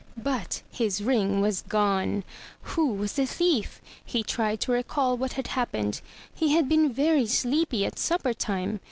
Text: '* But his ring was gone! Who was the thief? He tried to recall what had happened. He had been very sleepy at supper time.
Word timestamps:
'* 0.09 0.17
But 0.17 0.63
his 0.71 1.03
ring 1.03 1.41
was 1.41 1.61
gone! 1.61 2.23
Who 2.73 2.87
was 2.91 3.13
the 3.13 3.27
thief? 3.27 3.79
He 4.03 4.23
tried 4.23 4.59
to 4.61 4.71
recall 4.71 5.15
what 5.15 5.33
had 5.33 5.45
happened. 5.49 6.01
He 6.33 6.53
had 6.53 6.67
been 6.67 6.91
very 6.91 7.27
sleepy 7.27 7.85
at 7.85 7.99
supper 7.99 8.33
time. 8.33 8.79